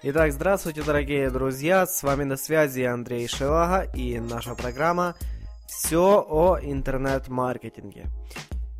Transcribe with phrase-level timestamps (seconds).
[0.00, 5.16] Итак, здравствуйте, дорогие друзья, с вами на связи Андрей Шелага и наша программа
[5.66, 8.06] «Все о интернет-маркетинге».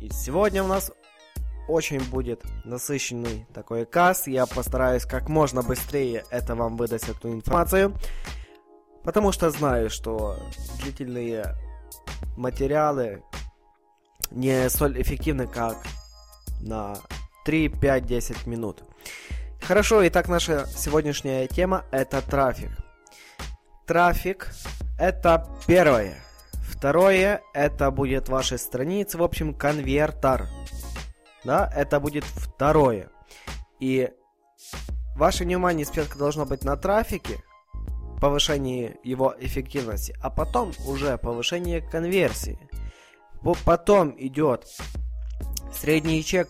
[0.00, 0.92] И сегодня у нас
[1.66, 7.92] очень будет насыщенный такой касс, я постараюсь как можно быстрее это вам выдать эту информацию,
[9.02, 10.36] потому что знаю, что
[10.80, 11.56] длительные
[12.36, 13.24] материалы
[14.30, 15.76] не столь эффективны, как
[16.60, 16.98] на
[17.44, 18.84] 3, 5, 10 минут.
[19.70, 22.72] Хорошо, итак, наша сегодняшняя тема это трафик.
[23.86, 24.48] Трафик
[24.98, 26.16] это первое.
[26.54, 30.48] Второе это будет ваши страницы, в общем, конвертер.
[31.44, 33.10] Да, это будет второе.
[33.78, 34.10] И
[35.14, 37.40] ваше внимание спецка должно быть на трафике,
[38.20, 42.58] повышении его эффективности, а потом уже повышение конверсии.
[43.64, 44.66] Потом идет
[45.72, 46.48] средний чек,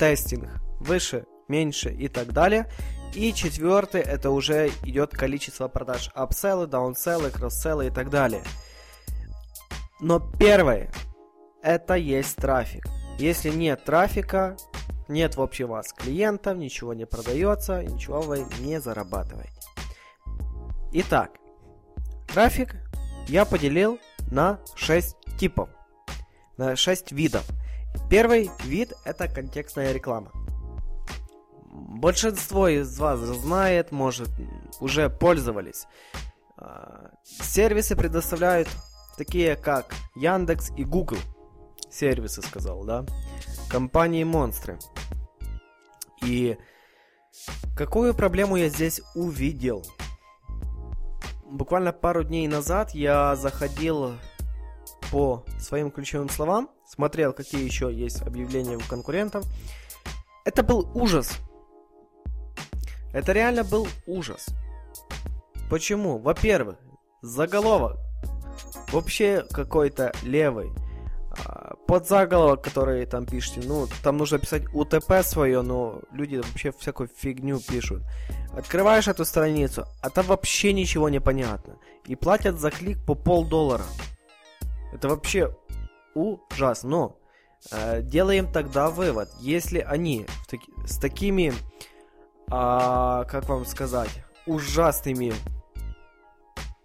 [0.00, 0.48] тестинг,
[0.80, 2.68] выше меньше и так далее.
[3.14, 8.42] И четвертый, это уже идет количество продаж апселлы, даунселлы, кросселлы и так далее.
[10.00, 10.90] Но первое,
[11.62, 12.86] это есть трафик.
[13.18, 14.56] Если нет трафика,
[15.08, 19.50] нет в общем вас клиентов, ничего не продается, ничего вы не зарабатываете.
[20.92, 21.30] Итак,
[22.32, 22.76] трафик
[23.28, 23.98] я поделил
[24.30, 25.68] на 6 типов,
[26.56, 27.46] на 6 видов.
[28.10, 30.32] Первый вид это контекстная реклама.
[31.72, 34.28] Большинство из вас знает, может,
[34.80, 35.86] уже пользовались.
[36.58, 38.68] А, сервисы предоставляют
[39.16, 41.18] такие, как Яндекс и Google.
[41.90, 43.06] Сервисы, сказал, да?
[43.70, 44.78] Компании-монстры.
[46.22, 46.58] И
[47.74, 49.82] какую проблему я здесь увидел?
[51.46, 54.12] Буквально пару дней назад я заходил
[55.10, 59.46] по своим ключевым словам, смотрел, какие еще есть объявления у конкурентов.
[60.44, 61.38] Это был ужас.
[63.12, 64.46] Это реально был ужас.
[65.70, 66.18] Почему?
[66.18, 66.76] Во-первых,
[67.22, 67.98] заголовок
[68.92, 70.70] вообще какой-то левый.
[71.44, 76.72] А, под заголовок, который там пишете, ну, там нужно писать УТП свое, но люди вообще
[76.72, 78.02] всякую фигню пишут.
[78.54, 81.78] Открываешь эту страницу, а там вообще ничего не понятно.
[82.04, 83.84] И платят за клик по полдоллара.
[84.92, 85.56] Это вообще
[86.14, 86.90] ужасно.
[86.90, 87.16] Но
[87.70, 89.30] э, делаем тогда вывод.
[89.40, 91.54] Если они таки, с такими
[92.50, 94.10] а, как вам сказать,
[94.46, 95.32] ужасными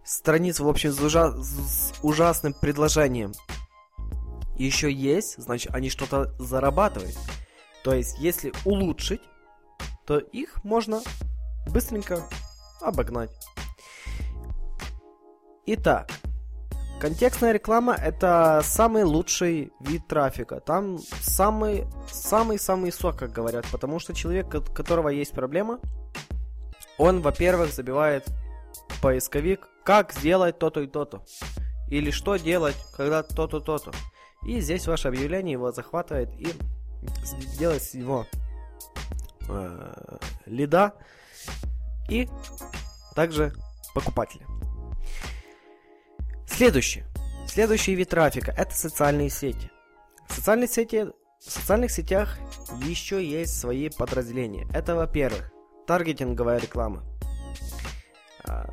[0.03, 3.34] страниц, в общем, с, ужа с ужасным предложением
[4.56, 7.17] еще есть, значит, они что-то зарабатывают.
[7.84, 9.22] То есть, если улучшить,
[10.06, 11.01] то их можно
[11.67, 12.23] быстренько
[12.81, 13.31] обогнать.
[15.66, 16.09] Итак,
[17.00, 20.59] Контекстная реклама это самый лучший вид трафика.
[20.59, 25.80] Там самый самый самый сок, как говорят, потому что человек, у которого есть проблема,
[26.97, 28.25] он, во-первых, забивает
[29.00, 31.24] поисковик, как сделать то-то и то-то.
[31.88, 33.91] Или что делать, когда то-то, то-то.
[34.44, 36.47] И здесь ваше объявление его захватывает и
[37.59, 38.25] делает с него
[39.50, 40.94] э, лида
[42.09, 42.28] и
[43.14, 43.53] также
[43.94, 44.46] покупателя.
[46.57, 47.06] Следующее.
[47.45, 49.69] Следующий вид трафика– это социальные сети.
[50.28, 51.06] В социальных, сети,
[51.40, 52.40] в социальных сетях
[52.84, 54.67] еще есть свои подразделения.
[54.73, 55.51] Это, во-первых,
[55.85, 57.03] таргетинговая реклама.
[58.47, 58.66] А,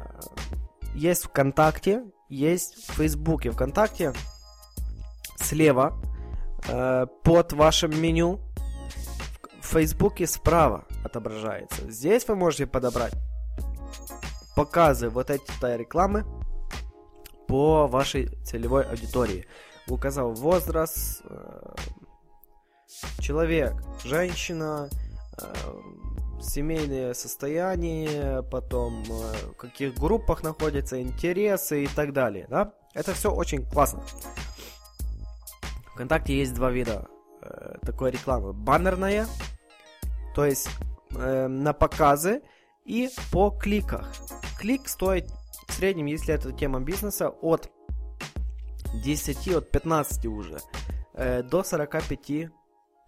[0.95, 3.51] есть ВКонтакте, есть в Фейсбуке.
[3.51, 4.15] ВКонтакте
[5.37, 5.95] слева
[6.67, 8.41] э, под вашим меню,
[9.61, 11.91] в Фейсбуке справа отображается.
[11.91, 13.13] Здесь вы можете подобрать
[14.57, 16.25] показы вот этой рекламы
[17.55, 19.47] по вашей целевой аудитории.
[19.87, 21.75] Указал возраст, э,
[23.21, 24.91] человек, женщина,
[25.41, 25.55] э,
[26.43, 32.49] семейное состояние, потом э, в каких группах находятся, интересы и так далее.
[32.51, 32.75] Да?
[32.93, 34.03] Это все очень классно.
[35.93, 37.07] ВКонтакте есть два вида
[37.41, 38.53] э, такой рекламы.
[38.53, 39.29] Баннерная,
[40.35, 40.69] то есть
[41.15, 42.43] э, на показы
[42.85, 44.13] и по кликах.
[44.59, 45.31] Клик стоит
[45.67, 47.71] в среднем, если это тема бизнеса, от
[49.03, 50.59] 10, от 15 уже
[51.15, 52.51] э, до 45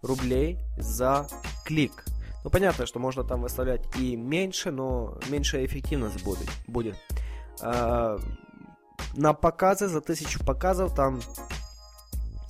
[0.01, 1.27] рублей за
[1.65, 2.05] клик.
[2.43, 6.49] Ну, понятно, что можно там выставлять и меньше, но меньшая эффективность будет.
[6.67, 6.95] будет.
[7.61, 8.17] Э,
[9.15, 11.19] на показы, за 1000 показов, там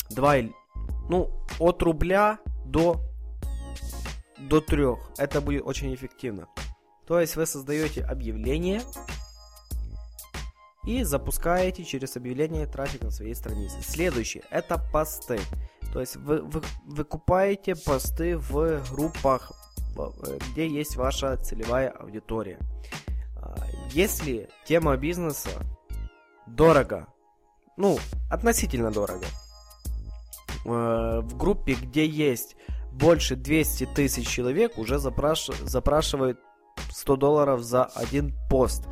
[0.09, 0.35] 2,
[1.09, 3.01] ну, от рубля до,
[4.37, 4.85] до 3.
[5.17, 6.47] Это будет очень эффективно.
[7.07, 8.81] То есть вы создаете объявление,
[10.87, 13.77] и запускаете через объявление трафик на своей странице.
[13.81, 15.39] Следующее это посты.
[15.93, 19.51] То есть вы, вы, выкупаете посты в группах
[20.51, 22.59] где есть ваша целевая аудитория.
[23.35, 23.55] А,
[23.91, 25.49] если тема бизнеса
[26.45, 27.07] дорого,
[27.77, 27.97] ну,
[28.29, 29.25] относительно дорого,
[30.65, 30.69] э,
[31.21, 32.55] в группе, где есть
[32.91, 35.47] больше 200 тысяч человек, уже запраш...
[35.63, 36.39] запрашивают
[36.91, 38.83] 100 долларов за один пост.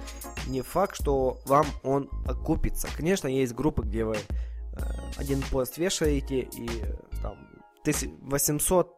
[0.47, 2.87] Не факт, что вам он окупится.
[2.95, 4.79] Конечно, есть группы, где вы э,
[5.17, 6.69] один пост вешаете и
[7.21, 7.37] там
[7.83, 8.93] 800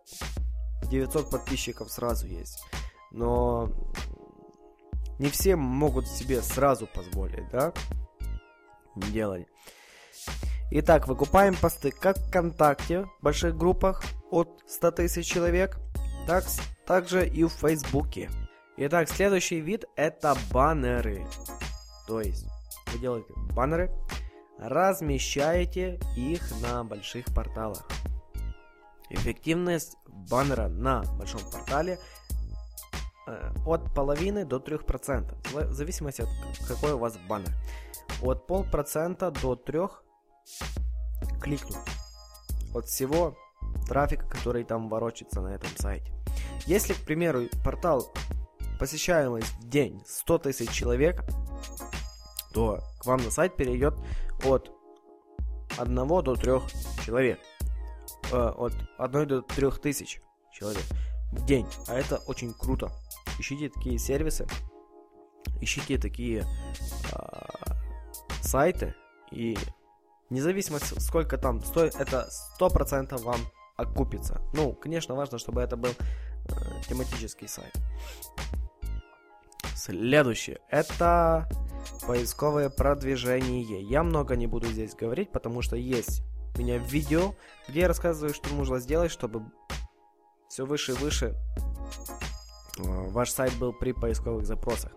[0.90, 2.64] 900 подписчиков сразу есть.
[3.12, 3.70] Но
[5.20, 7.74] не все могут себе сразу позволить, да,
[8.96, 9.48] делать.
[10.70, 15.80] Итак, выкупаем посты как ВКонтакте, в больших группах от 100 тысяч человек,
[16.26, 16.44] так,
[16.86, 18.30] также и в Фейсбуке.
[18.80, 21.26] Итак, следующий вид это баннеры.
[22.06, 22.46] То есть,
[22.94, 23.92] вы делаете баннеры,
[24.60, 27.88] размещаете их на больших порталах.
[29.10, 31.98] Эффективность баннера на большом портале
[33.26, 37.54] э, от половины до 3%, в зависимости от какой у вас баннер.
[38.22, 39.80] От полпроцента до 3
[41.42, 41.78] кликнуть.
[42.76, 43.36] От всего
[43.88, 46.12] трафика, который там ворочится на этом сайте.
[46.68, 48.14] Если, к примеру, портал
[48.78, 51.24] посещаемость в день 100 тысяч человек,
[52.54, 53.96] то к вам на сайт перейдет
[54.46, 54.72] от
[55.78, 56.52] 1 до 3
[57.06, 57.40] человек
[58.32, 60.22] э, от 1 до 3 тысяч
[60.52, 60.84] человек
[61.32, 61.68] в день.
[61.88, 62.92] А это очень круто.
[63.40, 64.48] Ищите такие сервисы,
[65.62, 66.46] ищите такие
[67.14, 67.74] э,
[68.42, 68.96] сайты
[69.32, 69.58] и
[70.30, 72.30] независимо сколько там стоит, это
[72.60, 73.40] 100% вам
[73.76, 74.42] окупится.
[74.54, 76.54] Ну, конечно, важно, чтобы это был э,
[76.88, 77.74] тематический сайт.
[79.88, 80.60] Следующее.
[80.70, 81.48] Это
[82.06, 83.82] поисковое продвижение.
[83.84, 86.24] Я много не буду здесь говорить, потому что есть
[86.56, 87.36] у меня видео,
[87.70, 89.46] где я рассказываю, что нужно сделать, чтобы
[90.50, 91.36] все выше и выше
[92.80, 94.92] э, ваш сайт был при поисковых запросах.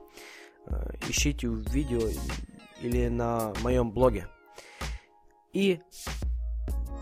[0.66, 2.00] Э, ищите видео
[2.80, 4.26] или на моем блоге.
[5.52, 5.80] И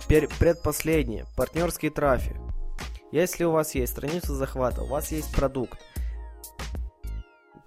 [0.09, 2.37] предпоследнее, партнерский трафик.
[3.13, 5.79] Если у вас есть страница захвата, у вас есть продукт,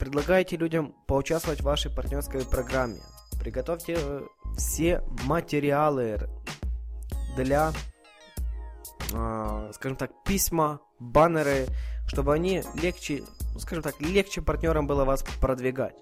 [0.02, 3.00] предлагайте людям поучаствовать в вашей партнерской программе.
[3.40, 4.22] Приготовьте э,
[4.58, 6.28] все материалы
[7.36, 7.72] для,
[9.14, 11.68] э, скажем так, письма, баннеры,
[12.08, 13.22] чтобы они легче,
[13.60, 15.96] скажем так, легче партнерам было вас продвигать.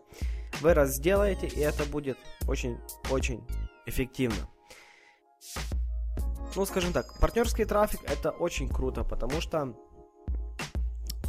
[0.61, 2.17] Вы раз сделаете, и это будет
[2.47, 3.45] очень-очень
[3.85, 4.47] эффективно.
[6.55, 9.75] Ну, скажем так, партнерский трафик это очень круто, потому что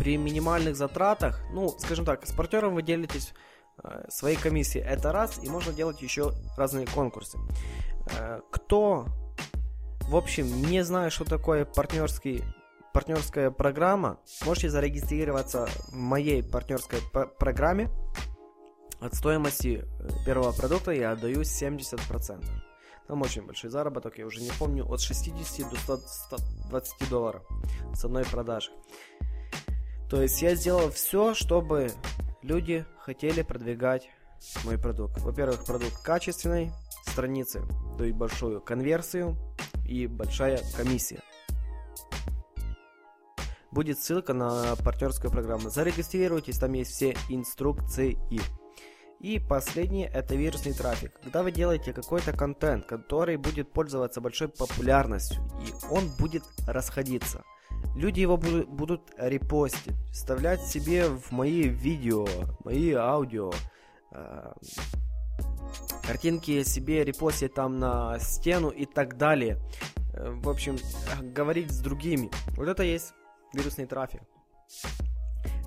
[0.01, 3.35] при минимальных затратах, ну, скажем так, с партнером вы делитесь
[3.85, 7.39] э, своей комиссии, это раз, и можно делать еще разные конкурсы.
[8.19, 9.05] Э, кто
[10.09, 12.43] в общем, не знаю, что такое партнерский
[12.93, 16.99] партнерская программа, можете зарегистрироваться в моей партнерской
[17.39, 17.89] программе.
[19.01, 22.45] От стоимости э, первого продукта я отдаю 70%.
[23.07, 27.43] Там очень большой заработок, я уже не помню, от 60 до 100, 120 долларов
[27.95, 28.71] с одной продажи.
[30.11, 31.93] То есть я сделал все, чтобы
[32.43, 34.11] люди хотели продвигать
[34.65, 35.21] мой продукт.
[35.21, 36.73] Во-первых, продукт качественный,
[37.07, 37.63] страницы
[37.97, 39.37] дают большую конверсию,
[39.87, 41.21] и большая комиссия.
[43.71, 45.71] Будет ссылка на партнерскую программу.
[45.71, 48.19] Зарегистрируйтесь, там есть все инструкции.
[49.21, 51.13] И последнее это вирусный трафик.
[51.23, 57.45] Когда вы делаете какой-то контент, который будет пользоваться большой популярностью, и он будет расходиться.
[57.95, 62.27] Люди его будут, будут репостить, вставлять себе в мои видео,
[62.65, 63.53] мои аудио,
[64.13, 64.53] э,
[66.07, 69.59] картинки себе репостить там на стену и так далее.
[70.15, 70.77] Э, в общем,
[71.21, 72.31] говорить с другими.
[72.57, 73.13] Вот это есть
[73.53, 74.23] вирусный трафик.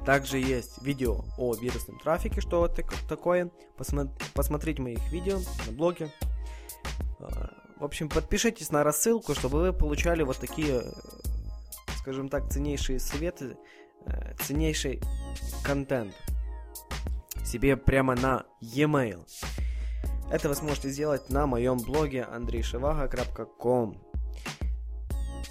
[0.06, 3.52] Также есть видео о вирусном трафике, что это такое.
[3.78, 6.10] Посмотри, посмотрите моих видео на блоге.
[7.20, 7.26] Э,
[7.80, 10.84] в общем, подпишитесь на рассылку, чтобы вы получали вот такие,
[12.04, 13.56] скажем так, ценнейшие советы,
[14.06, 15.00] э, ценнейший
[15.64, 16.14] контент
[17.46, 19.26] себе прямо на e-mail.
[20.30, 24.04] Это вы сможете сделать на моем блоге andreyshevaga.com.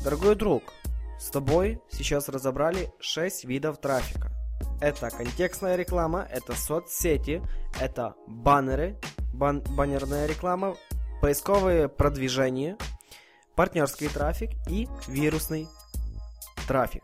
[0.04, 0.62] Дорогой друг,
[1.18, 4.30] с тобой сейчас разобрали 6 видов трафика.
[4.82, 7.40] Это контекстная реклама, это соцсети,
[7.80, 8.99] это баннеры,
[9.32, 10.76] бан баннерная реклама,
[11.23, 12.76] поисковые продвижения,
[13.54, 15.66] партнерский трафик и вирусный
[16.66, 17.02] трафик.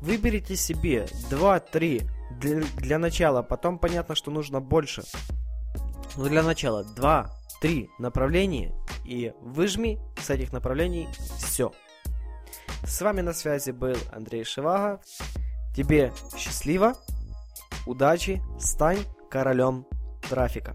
[0.00, 5.04] Выберите себе 2-3 для, для начала, потом понятно, что нужно больше.
[6.16, 6.84] Но для начала
[7.62, 11.72] 2-3 направления и выжми с этих направлений все.
[12.84, 15.00] С вами на связи был Андрей Шивага.
[15.74, 16.94] Тебе счастливо,
[17.86, 18.98] удачи, стань
[19.30, 19.86] королем
[20.28, 20.74] трафика.